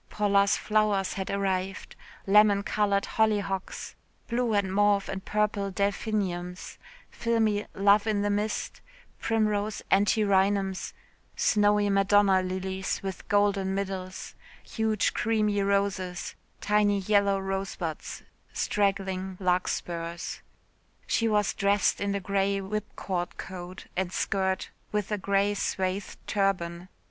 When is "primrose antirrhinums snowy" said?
9.19-11.87